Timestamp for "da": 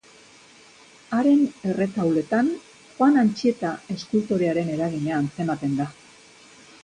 5.83-5.89